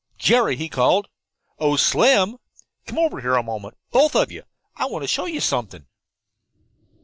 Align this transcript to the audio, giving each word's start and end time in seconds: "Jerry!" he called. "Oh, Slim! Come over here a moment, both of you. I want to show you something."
"Jerry!" 0.17 0.55
he 0.55 0.67
called. 0.67 1.09
"Oh, 1.59 1.75
Slim! 1.75 2.37
Come 2.87 2.97
over 2.97 3.21
here 3.21 3.35
a 3.35 3.43
moment, 3.43 3.77
both 3.91 4.15
of 4.15 4.31
you. 4.31 4.41
I 4.75 4.87
want 4.87 5.03
to 5.03 5.07
show 5.07 5.25
you 5.27 5.39
something." 5.39 5.85